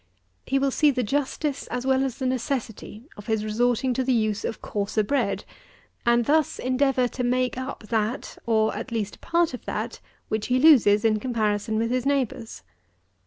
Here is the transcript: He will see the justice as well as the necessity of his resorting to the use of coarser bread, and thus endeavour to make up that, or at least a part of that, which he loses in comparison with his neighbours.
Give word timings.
He 0.47 0.57
will 0.57 0.71
see 0.71 0.89
the 0.89 1.03
justice 1.03 1.67
as 1.67 1.85
well 1.85 2.03
as 2.03 2.17
the 2.17 2.25
necessity 2.25 3.07
of 3.17 3.27
his 3.27 3.43
resorting 3.45 3.93
to 3.93 4.03
the 4.03 4.11
use 4.15 4.43
of 4.43 4.59
coarser 4.59 5.03
bread, 5.03 5.43
and 6.07 6.25
thus 6.25 6.57
endeavour 6.57 7.07
to 7.09 7.23
make 7.23 7.55
up 7.55 7.83
that, 7.89 8.35
or 8.47 8.75
at 8.75 8.91
least 8.91 9.17
a 9.17 9.19
part 9.19 9.53
of 9.53 9.65
that, 9.65 9.99
which 10.27 10.47
he 10.47 10.57
loses 10.59 11.05
in 11.05 11.19
comparison 11.19 11.77
with 11.77 11.91
his 11.91 12.07
neighbours. 12.07 12.63